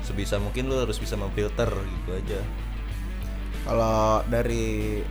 sebisa 0.00 0.40
mungkin 0.40 0.72
lu 0.72 0.80
harus 0.80 0.96
bisa 0.96 1.14
memfilter 1.14 1.68
gitu 1.68 2.10
aja. 2.16 2.40
Kalau 3.68 4.24
dari 4.24 5.04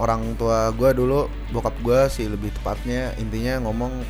orang 0.00 0.36
tua 0.40 0.72
gue 0.72 0.90
dulu 0.96 1.28
bokap 1.52 1.76
gue 1.84 2.00
sih 2.08 2.28
lebih 2.28 2.52
tepatnya 2.56 3.16
intinya 3.16 3.64
ngomong 3.64 4.04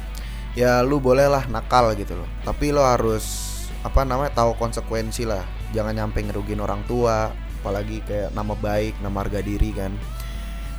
ya 0.59 0.83
lu 0.83 1.03
boleh 1.03 1.27
lah 1.27 1.51
nakal 1.51 1.91
gitu 1.99 2.15
loh. 2.15 2.31
Tapi 2.47 2.71
lo 2.71 2.87
harus 2.87 3.55
apa 3.83 4.07
namanya 4.07 4.39
tahu 4.39 4.55
konsekuensi 4.55 5.27
lah. 5.27 5.43
Jangan 5.75 5.99
nyampe 5.99 6.23
ngerugin 6.23 6.63
orang 6.63 6.87
tua 6.87 7.35
apalagi 7.61 7.99
kayak 8.07 8.31
nama 8.31 8.55
baik 8.55 9.03
nama 9.03 9.27
harga 9.27 9.43
diri 9.43 9.75
kan. 9.75 9.91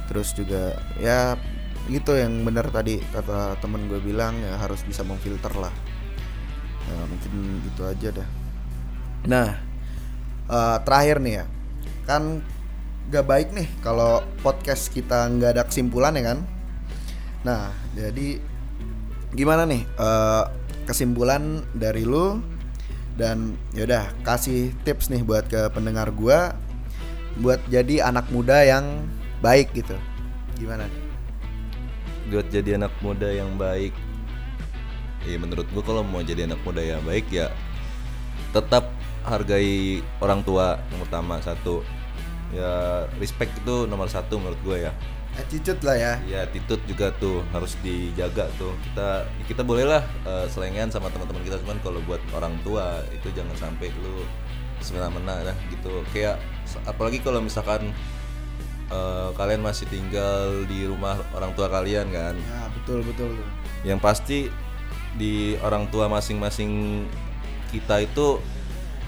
Terus 0.08 0.32
juga 0.32 0.80
ya 0.96 1.36
gitu 1.88 2.20
yang 2.20 2.44
benar 2.44 2.68
tadi 2.68 3.00
kata 3.00 3.58
temen 3.64 3.88
gue 3.88 4.00
bilang 4.04 4.36
ya 4.44 4.60
harus 4.60 4.84
bisa 4.84 5.08
memfilter 5.08 5.52
lah. 5.56 5.72
Nah, 6.88 7.04
mungkin 7.08 7.64
gitu 7.68 7.82
aja 7.88 8.10
dah. 8.12 8.30
Nah 9.28 9.50
eh, 10.48 10.78
terakhir 10.84 11.18
nih 11.24 11.34
ya. 11.44 11.46
Kan 12.08 12.44
gak 13.08 13.28
baik 13.28 13.50
nih 13.56 13.68
kalau 13.80 14.20
podcast 14.44 14.92
kita 14.92 15.32
nggak 15.32 15.52
ada 15.56 15.64
kesimpulan 15.68 16.16
ya 16.20 16.24
kan? 16.36 16.40
Nah 17.48 17.72
jadi 17.96 18.40
gimana 19.32 19.64
nih 19.64 19.84
eh, 19.84 20.44
kesimpulan 20.84 21.64
dari 21.72 22.04
lu? 22.04 22.40
Dan 23.18 23.58
yaudah 23.74 24.14
kasih 24.22 24.70
tips 24.86 25.10
nih 25.10 25.26
buat 25.26 25.50
ke 25.50 25.74
pendengar 25.74 26.14
gua 26.14 26.54
buat 27.42 27.58
jadi 27.66 28.06
anak 28.06 28.30
muda 28.30 28.62
yang 28.62 29.10
baik 29.42 29.74
gitu. 29.74 29.98
Gimana 30.62 30.86
nih 30.86 31.07
buat 32.28 32.48
jadi 32.52 32.78
anak 32.78 32.94
muda 33.00 33.32
yang 33.32 33.56
baik. 33.56 33.96
Ya 35.28 35.36
menurut 35.40 35.68
gua 35.76 35.84
kalau 35.84 36.04
mau 36.08 36.24
jadi 36.24 36.48
anak 36.48 36.62
muda 36.64 36.80
yang 36.80 37.04
baik 37.04 37.28
ya 37.32 37.52
tetap 38.56 38.90
hargai 39.28 40.00
orang 40.24 40.40
tua 40.42 40.80
yang 40.92 41.00
pertama 41.04 41.40
satu. 41.44 41.84
Ya 42.56 43.04
respect 43.20 43.52
itu 43.60 43.84
nomor 43.92 44.08
satu 44.08 44.40
menurut 44.40 44.60
gue 44.64 44.88
ya. 44.88 44.92
Attitude 45.36 45.84
lah 45.84 45.98
ya. 46.00 46.14
Ya 46.24 46.40
attitude 46.48 46.80
juga 46.88 47.12
tuh 47.20 47.44
harus 47.52 47.76
dijaga 47.84 48.48
tuh. 48.56 48.72
Kita 48.88 49.28
kita 49.52 49.62
bolehlah 49.68 50.02
uh, 50.24 50.48
selengean 50.48 50.88
sama 50.88 51.12
teman-teman 51.12 51.44
kita 51.44 51.60
cuman 51.60 51.78
kalau 51.84 52.00
buat 52.08 52.24
orang 52.32 52.56
tua 52.64 53.04
itu 53.12 53.28
jangan 53.36 53.54
sampai 53.60 53.92
lu 54.00 54.24
semena-mena 54.80 55.44
lah 55.44 55.58
gitu. 55.68 56.02
Kayak 56.16 56.40
apalagi 56.88 57.20
kalau 57.20 57.44
misalkan 57.44 57.92
uh, 58.92 59.30
kalian 59.36 59.64
masih 59.64 59.88
tinggal 59.88 60.64
di 60.68 60.88
rumah 60.88 61.20
orang 61.36 61.52
tua 61.54 61.68
kalian 61.72 62.10
kan? 62.12 62.36
Ya 62.36 62.68
betul 62.74 63.04
betul 63.04 63.32
yang 63.86 64.02
pasti 64.02 64.50
di 65.18 65.58
orang 65.66 65.90
tua 65.90 66.06
masing-masing 66.10 67.04
kita 67.74 68.06
itu 68.06 68.40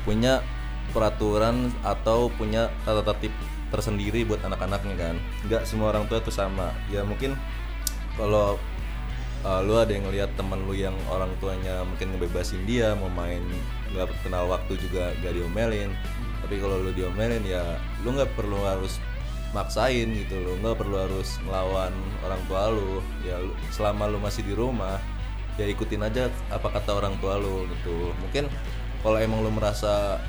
punya 0.03 0.41
peraturan 0.89 1.69
atau 1.85 2.33
punya 2.33 2.73
tata 2.81 3.05
tertib 3.13 3.33
tersendiri 3.69 4.25
buat 4.25 4.41
anak-anaknya 4.41 4.95
kan? 4.97 5.15
Nggak 5.45 5.63
semua 5.69 5.93
orang 5.93 6.09
tua 6.09 6.19
tuh 6.19 6.33
sama. 6.33 6.73
Ya 6.89 7.05
mungkin 7.05 7.37
kalau 8.17 8.57
uh, 9.45 9.61
lu 9.61 9.77
ada 9.77 9.93
yang 9.93 10.09
ngelihat 10.09 10.33
teman 10.33 10.65
lu 10.65 10.73
yang 10.73 10.97
orang 11.07 11.29
tuanya 11.37 11.85
mungkin 11.85 12.17
ngebebasin 12.17 12.65
dia 12.65 12.97
mau 12.97 13.11
main 13.13 13.45
nggak 13.93 14.09
kenal 14.25 14.49
waktu 14.49 14.75
juga 14.81 15.13
gak 15.21 15.33
diomelin. 15.37 15.93
Tapi 16.41 16.55
kalau 16.57 16.81
lu 16.81 16.89
diomelin 16.95 17.45
ya 17.45 17.77
lu 18.01 18.17
nggak 18.17 18.33
perlu 18.33 18.65
harus 18.65 18.97
maksain 19.49 20.13
gitu 20.13 20.37
lu 20.37 20.61
nggak 20.61 20.77
perlu 20.77 20.95
harus 20.97 21.41
ngelawan 21.41 21.89
orang 22.21 22.41
tua 22.45 22.69
lu 22.69 23.01
ya 23.25 23.41
lu- 23.41 23.57
selama 23.73 24.05
lu 24.05 24.21
masih 24.21 24.45
di 24.45 24.53
rumah 24.53 25.01
ya 25.57 25.65
ikutin 25.65 26.05
aja 26.05 26.29
apa 26.47 26.69
kata 26.69 26.95
orang 26.95 27.17
tua 27.19 27.35
lu 27.35 27.65
gitu. 27.67 28.13
Mungkin 28.23 28.47
kalau 29.01 29.17
emang 29.19 29.41
lu 29.43 29.51
merasa 29.51 30.21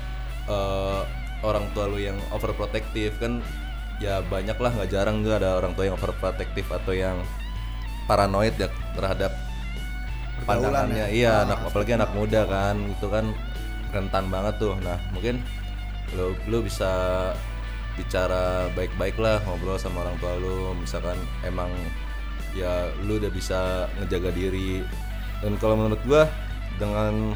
eh, 0.49 1.01
orang 1.45 1.69
tua 1.71 1.85
lu 1.87 2.01
yang 2.01 2.17
overprotective 2.33 3.15
kan 3.21 3.39
ya 4.01 4.19
banyak 4.25 4.57
lah 4.57 4.73
nggak 4.73 4.89
jarang 4.89 5.21
nggak 5.21 5.37
ada 5.45 5.61
orang 5.61 5.77
tua 5.77 5.85
yang 5.85 5.95
overprotective 5.95 6.65
atau 6.67 6.91
yang 6.91 7.21
paranoid 8.09 8.57
ya 8.57 8.67
terhadap 8.97 9.31
Pergaulan 10.41 10.89
pandangannya. 10.89 11.05
Ya. 11.05 11.07
iya 11.13 11.31
Ah, 11.31 11.45
anak 11.45 11.59
apalagi 11.69 11.91
anak 11.93 12.11
muda 12.17 12.41
kan 12.49 12.75
itu 12.89 13.07
kan 13.07 13.25
rentan 13.93 14.25
banget 14.33 14.57
tuh. 14.57 14.73
Nah 14.81 14.97
mungkin 15.13 15.37
lu 16.17 16.33
lu 16.49 16.65
bisa 16.65 16.89
bicara 17.99 18.71
baik-baik 18.73 19.19
lah 19.19 19.43
ngobrol 19.43 19.79
sama 19.79 20.05
orang 20.07 20.17
tua 20.21 20.37
lu. 20.39 20.75
Misalkan 20.77 21.17
emang 21.43 21.69
ya 22.55 22.91
lu 23.03 23.19
udah 23.19 23.31
bisa 23.31 23.87
ngejaga 23.99 24.31
diri. 24.35 24.83
Dan 25.41 25.57
kalau 25.57 25.75
menurut 25.79 26.01
gua 26.05 26.29
dengan 26.77 27.35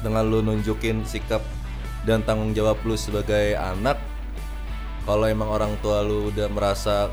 dengan 0.00 0.24
lu 0.26 0.40
nunjukin 0.42 1.02
sikap 1.02 1.42
dan 2.06 2.22
tanggung 2.22 2.54
jawab 2.54 2.78
lu 2.86 2.94
sebagai 2.94 3.58
anak 3.58 3.98
kalau 5.08 5.24
emang 5.24 5.48
orang 5.50 5.72
tua 5.80 6.04
lu 6.04 6.28
udah 6.30 6.46
merasa 6.52 7.08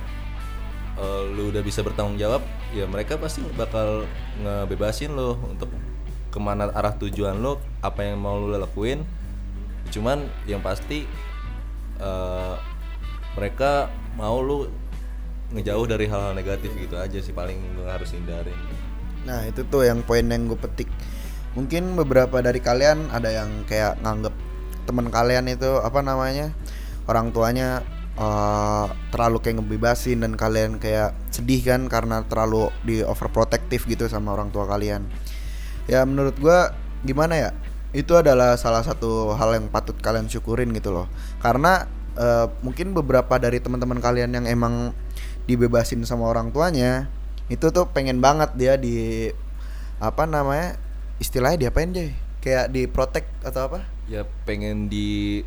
eh, 1.00 1.22
lu 1.32 1.50
udah 1.50 1.64
bisa 1.66 1.82
bertanggung 1.82 2.20
jawab 2.20 2.44
ya 2.76 2.84
mereka 2.86 3.16
pasti 3.16 3.40
bakal 3.56 4.04
ngebebasin 4.44 5.16
lo 5.16 5.40
untuk 5.48 5.72
ke 6.28 6.40
mana 6.44 6.68
arah 6.76 6.92
tujuan 7.00 7.40
lo 7.40 7.64
apa 7.80 8.04
yang 8.04 8.20
mau 8.20 8.36
lo 8.36 8.60
lakuin. 8.60 9.08
Cuman 9.96 10.28
yang 10.44 10.60
pasti 10.60 11.08
eh, 12.00 12.56
mereka 13.36 13.92
mau 14.16 14.40
lu 14.40 14.68
ngejauh 15.54 15.86
dari 15.86 16.10
hal-hal 16.10 16.34
negatif 16.34 16.74
gitu 16.76 16.98
aja 16.98 17.20
sih 17.22 17.36
paling 17.36 17.60
harus 17.86 18.12
hindarin. 18.16 18.58
Nah 19.28 19.46
itu 19.46 19.62
tuh 19.68 19.86
yang 19.86 20.02
poin 20.02 20.26
yang 20.26 20.50
gue 20.50 20.58
petik. 20.58 20.90
Mungkin 21.56 21.96
beberapa 21.96 22.42
dari 22.44 22.60
kalian 22.60 23.14
ada 23.14 23.32
yang 23.32 23.64
kayak 23.70 24.02
nganggep 24.04 24.36
teman 24.86 25.10
kalian 25.10 25.50
itu 25.50 25.82
apa 25.82 26.04
namanya 26.06 26.54
Orang 27.06 27.30
tuanya 27.30 27.86
eh, 28.18 28.86
terlalu 29.14 29.38
kayak 29.46 29.62
ngebebasin 29.62 30.26
dan 30.26 30.34
kalian 30.34 30.82
kayak 30.82 31.14
sedih 31.30 31.62
kan 31.62 31.86
karena 31.86 32.26
terlalu 32.26 32.74
di 32.82 33.06
overprotective 33.06 33.86
gitu 33.86 34.10
sama 34.10 34.34
orang 34.34 34.50
tua 34.50 34.66
kalian. 34.66 35.06
Ya 35.86 36.02
menurut 36.02 36.34
gua 36.42 36.74
gimana 37.06 37.38
ya 37.38 37.50
itu 37.96 38.12
adalah 38.20 38.60
salah 38.60 38.84
satu 38.84 39.32
hal 39.40 39.56
yang 39.56 39.72
patut 39.72 39.96
kalian 40.04 40.28
syukurin 40.28 40.76
gitu 40.76 40.92
loh. 40.92 41.08
Karena 41.40 41.88
eh, 42.20 42.52
mungkin 42.60 42.92
beberapa 42.92 43.40
dari 43.40 43.64
teman-teman 43.64 44.04
kalian 44.04 44.36
yang 44.36 44.46
emang 44.46 44.92
dibebasin 45.48 46.04
sama 46.04 46.28
orang 46.28 46.52
tuanya 46.52 47.08
itu 47.48 47.70
tuh 47.70 47.86
pengen 47.94 48.20
banget 48.20 48.58
dia 48.58 48.74
di 48.76 49.30
apa 50.02 50.26
namanya 50.28 50.76
istilahnya 51.24 51.70
diapain 51.70 51.96
Jay? 51.96 52.12
Kayak 52.44 52.76
di 52.76 52.86
protect 52.86 53.30
atau 53.48 53.72
apa? 53.72 53.80
Ya 54.12 54.28
pengen 54.44 54.92
di 54.92 55.42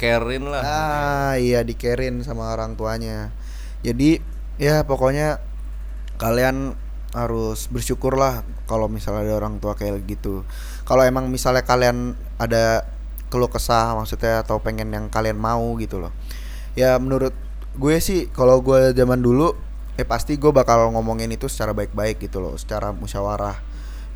carein 0.00 0.48
lah. 0.48 0.62
Ah 0.64 1.34
iya 1.36 1.60
dikerin 1.62 2.24
sama 2.24 2.50
orang 2.50 2.74
tuanya. 2.74 3.30
Jadi 3.84 4.18
ya 4.56 4.86
pokoknya 4.86 5.42
kalian 6.18 6.74
harus 7.12 7.68
bersyukur 7.68 8.16
lah 8.16 8.40
kalau 8.64 8.88
misalnya 8.88 9.28
ada 9.28 9.34
orang 9.36 9.60
tua 9.60 9.76
kayak 9.76 10.00
gitu. 10.08 10.44
Kalau 10.88 11.04
emang 11.04 11.28
misalnya 11.28 11.60
kalian 11.60 12.16
ada 12.40 12.88
keluh 13.28 13.48
kesah 13.48 13.96
maksudnya 13.96 14.44
atau 14.44 14.60
pengen 14.60 14.92
yang 14.92 15.08
kalian 15.12 15.36
mau 15.36 15.76
gitu 15.76 16.00
loh. 16.00 16.12
Ya 16.72 16.96
menurut 16.96 17.36
gue 17.76 17.96
sih 18.00 18.28
kalau 18.32 18.60
gue 18.60 18.92
zaman 18.92 19.20
dulu 19.20 19.56
eh 19.96 20.08
pasti 20.08 20.40
gue 20.40 20.52
bakal 20.52 20.88
ngomongin 20.92 21.28
itu 21.32 21.48
secara 21.52 21.76
baik-baik 21.76 22.20
gitu 22.20 22.40
loh 22.40 22.56
secara 22.56 22.92
musyawarah. 22.96 23.60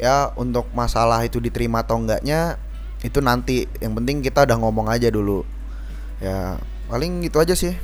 Ya 0.00 0.32
untuk 0.36 0.68
masalah 0.72 1.24
itu 1.24 1.40
diterima 1.40 1.84
atau 1.84 2.00
enggaknya 2.00 2.56
itu 3.04 3.20
nanti. 3.20 3.68
Yang 3.80 3.92
penting 4.00 4.16
kita 4.24 4.48
udah 4.48 4.56
ngomong 4.56 4.88
aja 4.88 5.12
dulu. 5.12 5.44
Ya 6.20 6.56
paling 6.88 7.24
gitu 7.24 7.40
aja 7.44 7.52
sih. 7.52 7.76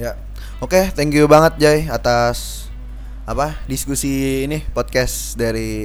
Ya 0.00 0.16
oke 0.64 0.96
thank 0.96 1.12
you 1.12 1.28
banget 1.28 1.60
Jay 1.60 1.78
atas 1.92 2.67
apa 3.28 3.60
diskusi 3.68 4.48
ini 4.48 4.64
podcast 4.72 5.36
dari 5.36 5.84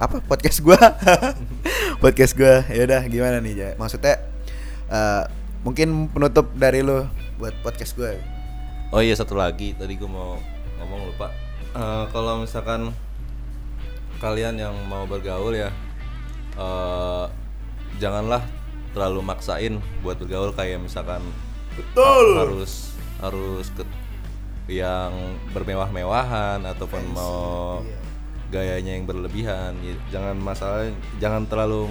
apa 0.00 0.24
podcast 0.24 0.64
gua? 0.64 0.80
Podcast 2.00 2.32
gua. 2.32 2.64
Ya 2.72 2.88
udah 2.88 3.04
gimana 3.12 3.44
nih 3.44 3.52
Jay 3.52 3.72
maksudnya 3.76 4.16
eh, 4.88 5.28
mungkin 5.60 6.08
penutup 6.08 6.48
dari 6.56 6.80
lo 6.80 7.04
buat 7.36 7.52
podcast 7.60 7.92
gue 7.92 8.16
Oh 8.88 9.04
iya 9.04 9.12
satu 9.12 9.36
lagi. 9.36 9.76
Tadi 9.76 10.00
gue 10.00 10.08
mau 10.08 10.40
ngomong 10.80 11.12
lupa. 11.12 11.28
Eh, 11.76 12.04
kalau 12.08 12.40
misalkan 12.40 12.88
kalian 14.18 14.56
yang 14.56 14.72
mau 14.88 15.04
bergaul 15.04 15.52
ya, 15.52 15.68
eh, 16.56 17.24
janganlah 18.00 18.40
terlalu 18.96 19.20
maksain 19.20 19.76
buat 20.00 20.16
bergaul. 20.16 20.56
Kayak 20.56 20.80
misalkan 20.80 21.20
harus 22.40 22.96
harus 23.20 23.68
ke 23.76 23.84
yang 24.70 25.10
bermewah-mewahan 25.50 26.62
ataupun 26.62 27.02
mau 27.10 27.82
gayanya 28.54 28.94
yang 28.94 29.06
berlebihan. 29.06 29.74
Ya, 29.82 29.94
jangan 30.14 30.38
masalah, 30.38 30.90
jangan 31.18 31.46
terlalu 31.50 31.90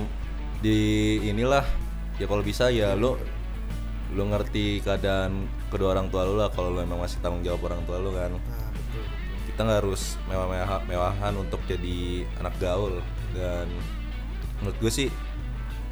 di 0.64 1.20
inilah. 1.28 1.68
Ya 2.20 2.28
kalau 2.28 2.44
bisa 2.44 2.72
ya 2.72 2.96
lo 2.96 3.20
lu 4.10 4.26
ngerti 4.26 4.82
keadaan 4.82 5.46
kedua 5.70 5.94
orang 5.94 6.10
tua 6.10 6.26
lu 6.26 6.34
lah 6.34 6.50
kalau 6.50 6.74
lu 6.74 6.82
emang 6.82 6.98
masih 6.98 7.22
tanggung 7.22 7.44
jawab 7.44 7.68
orang 7.68 7.84
tua 7.84 7.98
lu 8.00 8.12
kan. 8.16 8.32
Kita 9.48 9.60
nggak 9.68 9.80
harus 9.84 10.16
mewah 10.32 10.48
mewahan 10.88 11.34
untuk 11.36 11.60
jadi 11.68 12.24
anak 12.40 12.56
gaul. 12.60 13.00
Dan 13.36 13.68
menurut 14.60 14.78
gue 14.80 14.92
sih 14.92 15.08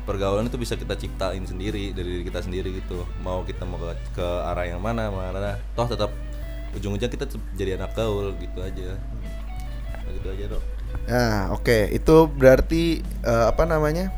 pergaulan 0.04 0.48
itu 0.48 0.56
bisa 0.56 0.80
kita 0.80 0.96
ciptain 0.96 1.44
sendiri 1.44 1.92
dari 1.92 2.20
diri 2.20 2.24
kita 2.28 2.44
sendiri 2.44 2.76
gitu. 2.76 3.08
Mau 3.24 3.44
kita 3.44 3.64
mau 3.64 3.80
ke, 3.80 4.20
ke 4.20 4.28
arah 4.28 4.68
yang 4.68 4.80
mana 4.84 5.12
mana 5.12 5.60
toh 5.76 5.88
tetap 5.88 6.12
ujung-ujung 6.78 7.10
kita 7.10 7.26
jadi 7.58 7.82
anak 7.82 7.98
gaul 7.98 8.34
gitu 8.38 8.60
aja 8.62 8.96
Nah, 10.08 10.14
gitu 10.16 10.28
aja 10.32 10.46
dok 10.56 10.64
Nah, 11.08 11.56
oke, 11.56 11.92
itu 11.92 12.16
berarti 12.32 13.00
eh, 13.04 13.46
apa 13.48 13.64
namanya? 13.64 14.12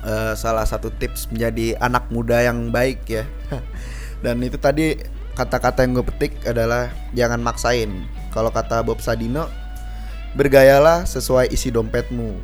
Eh, 0.00 0.32
salah 0.34 0.64
satu 0.64 0.88
tips 0.90 1.30
menjadi 1.30 1.78
anak 1.78 2.08
muda 2.10 2.40
yang 2.42 2.72
baik 2.72 3.04
ya. 3.06 3.24
Dan 4.24 4.42
itu 4.42 4.58
tadi 4.58 4.96
kata-kata 5.38 5.86
yang 5.86 6.00
gue 6.00 6.06
petik 6.06 6.34
adalah 6.46 6.90
jangan 7.14 7.38
maksain. 7.42 8.06
Kalau 8.34 8.50
kata 8.50 8.82
Bob 8.82 8.98
Sadino, 9.02 9.46
bergayalah 10.34 11.06
sesuai 11.06 11.50
isi 11.54 11.70
dompetmu. 11.70 12.38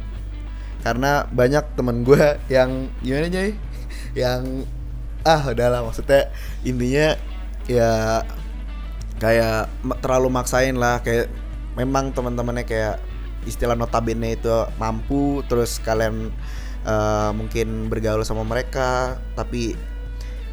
Karena 0.86 1.26
banyak 1.26 1.74
temen 1.74 2.06
gue 2.06 2.38
yang 2.54 2.90
gimana 3.02 3.26
Jay? 3.30 3.58
Yang 4.14 4.68
ah 5.26 5.42
udahlah 5.42 5.82
maksudnya 5.82 6.30
intinya 6.62 7.18
ya 7.66 8.22
kayak 9.16 9.70
terlalu 10.04 10.28
maksain 10.28 10.76
lah 10.76 11.00
kayak 11.00 11.32
memang 11.76 12.12
teman-temannya 12.12 12.64
kayak 12.68 12.96
istilah 13.46 13.78
notabene 13.78 14.36
itu 14.36 14.50
mampu 14.76 15.40
terus 15.46 15.78
kalian 15.80 16.32
eh, 16.84 17.30
mungkin 17.32 17.88
bergaul 17.88 18.26
sama 18.26 18.42
mereka 18.42 19.16
tapi 19.38 19.76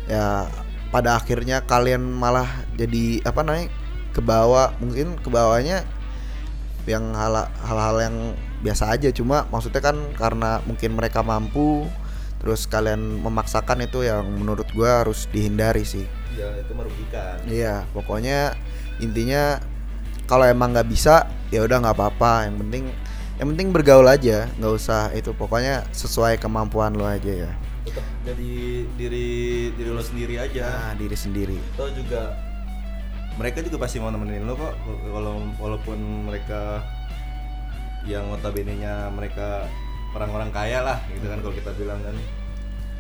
ya 0.07 0.47
pada 0.93 1.17
akhirnya 1.17 1.65
kalian 1.65 2.05
malah 2.05 2.47
jadi 2.77 3.25
apa 3.25 3.41
namanya 3.41 3.73
kebawa 4.13 4.77
mungkin 4.77 5.17
kebawanya 5.17 5.81
yang 6.85 7.15
hal- 7.15 7.49
hal-hal 7.63 7.97
yang 7.99 8.15
biasa 8.61 8.93
aja. 8.93 9.09
Cuma 9.11 9.47
maksudnya 9.49 9.81
kan 9.81 9.97
karena 10.15 10.59
mungkin 10.67 10.95
mereka 10.95 11.23
mampu 11.23 11.87
terus 12.43 12.67
kalian 12.67 13.23
memaksakan 13.23 13.87
itu 13.87 14.03
yang 14.03 14.27
menurut 14.27 14.67
gua 14.75 15.01
harus 15.01 15.25
dihindari 15.31 15.87
sih 15.87 16.03
ya 16.35 16.49
itu 16.59 16.71
merugikan 16.75 17.39
Iya, 17.47 17.87
pokoknya 17.95 18.57
intinya 18.99 19.63
kalau 20.25 20.43
emang 20.43 20.75
nggak 20.75 20.89
bisa 20.89 21.29
ya 21.49 21.61
udah 21.61 21.77
nggak 21.83 21.93
apa-apa. 21.93 22.49
Yang 22.49 22.57
penting 22.65 22.83
yang 23.37 23.47
penting 23.53 23.67
bergaul 23.69 24.07
aja, 24.07 24.49
nggak 24.57 24.73
usah 24.73 25.13
itu 25.13 25.29
pokoknya 25.33 25.85
sesuai 25.93 26.41
kemampuan 26.41 26.93
lo 26.97 27.05
aja 27.05 27.49
ya. 27.49 27.51
tetap 27.83 28.01
jadi 28.23 28.87
diri 28.95 29.27
diri 29.75 29.89
lo 29.91 29.99
sendiri 29.99 30.39
aja 30.39 30.65
Nah, 30.71 30.93
diri 30.95 31.17
sendiri. 31.19 31.57
Toh 31.75 31.91
juga 31.91 32.31
mereka 33.35 33.59
juga 33.59 33.77
pasti 33.83 33.99
mau 33.99 34.07
nemenin 34.09 34.47
lo 34.47 34.55
kok 34.55 34.73
kalau 35.11 35.43
walaupun 35.59 35.99
mereka 36.31 36.79
yang 38.07 38.23
notabene-nya 38.31 39.11
mereka 39.11 39.67
orang-orang 40.13 40.49
kaya 40.53 40.79
lah 40.85 41.01
gitu 41.09 41.25
kan 41.25 41.41
kalau 41.41 41.53
kita 41.57 41.71
bilang 41.77 41.99
kan 42.05 42.15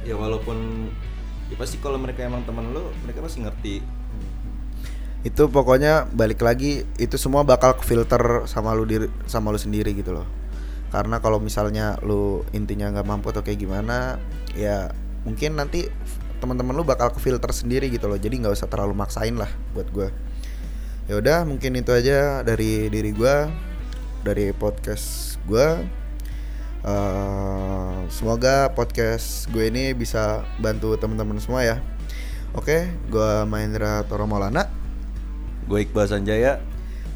ya 0.03 0.17
walaupun 0.17 0.89
ya 1.47 1.55
pasti 1.55 1.77
kalau 1.79 2.01
mereka 2.01 2.25
emang 2.25 2.43
temen 2.43 2.73
lo 2.73 2.91
mereka 3.05 3.21
pasti 3.23 3.39
ngerti 3.45 3.75
Itu 5.23 5.47
pokoknya 5.47 6.11
balik 6.11 6.43
lagi 6.43 6.83
itu 6.99 7.15
semua 7.15 7.47
bakal 7.47 7.79
filter 7.79 8.43
sama 8.43 8.75
lu 8.75 8.83
diri 8.83 9.07
sama 9.23 9.55
lu 9.55 9.59
sendiri 9.59 9.95
gitu 9.95 10.11
loh. 10.11 10.27
Karena 10.91 11.23
kalau 11.23 11.39
misalnya 11.39 11.95
lu 12.03 12.43
intinya 12.51 12.91
nggak 12.91 13.07
mampu 13.07 13.31
atau 13.31 13.39
kayak 13.39 13.55
gimana, 13.55 14.19
ya 14.51 14.91
mungkin 15.23 15.55
nanti 15.55 15.87
teman-teman 16.43 16.75
lu 16.75 16.83
bakal 16.83 17.07
ke 17.15 17.23
filter 17.23 17.55
sendiri 17.55 17.87
gitu 17.87 18.11
loh. 18.11 18.19
Jadi 18.19 18.43
nggak 18.43 18.51
usah 18.51 18.67
terlalu 18.67 18.99
maksain 18.99 19.39
lah 19.39 19.47
buat 19.71 19.87
gua. 19.95 20.11
Ya 21.07 21.15
udah 21.15 21.47
mungkin 21.47 21.79
itu 21.79 21.95
aja 21.95 22.43
dari 22.43 22.91
diri 22.91 23.15
gua 23.15 23.47
dari 24.27 24.51
podcast 24.51 25.39
gua. 25.47 25.79
Eh, 26.83 27.97
semoga 28.11 28.67
podcast 28.75 29.47
gue 29.55 29.71
ini 29.71 29.95
bisa 29.95 30.43
bantu 30.59 30.99
teman-teman 30.99 31.39
semua 31.39 31.63
ya. 31.63 31.79
Oke, 32.53 32.91
gua 33.09 33.47
Mahendra 33.49 34.05
Toro 34.05 34.29
Maulana 34.29 34.69
gue 35.63 35.79
Iqbal 35.87 36.11
Sanjaya 36.11 36.59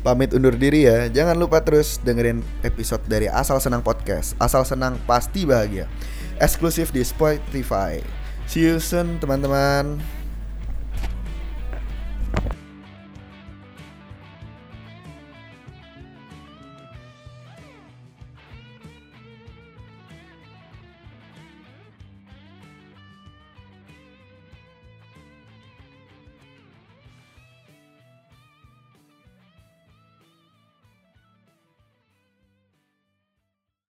pamit 0.08 0.32
undur 0.32 0.56
diri 0.56 0.88
ya. 0.88 1.12
Jangan 1.12 1.36
lupa 1.36 1.60
terus 1.60 1.99
dengerin 1.99 2.39
episode 2.63 3.03
dari 3.12 3.27
Asal 3.27 3.60
Senang 3.60 3.84
Podcast. 3.84 4.39
Asal 4.39 4.63
Senang 4.63 4.95
pasti 5.03 5.43
bahagia. 5.43 5.91
Eksklusif 6.39 6.95
di 6.95 7.03
Spotify. 7.03 7.99
See 8.47 8.63
you 8.63 8.80
soon 8.80 9.19
teman-teman. 9.19 9.99